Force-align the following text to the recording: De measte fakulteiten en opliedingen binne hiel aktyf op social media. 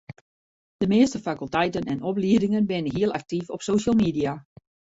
De 0.77 0.87
measte 0.87 1.19
fakulteiten 1.19 1.83
en 1.83 2.01
opliedingen 2.09 2.65
binne 2.65 2.89
hiel 2.97 3.13
aktyf 3.19 3.49
op 3.49 3.61
social 3.61 3.95
media. 3.95 4.33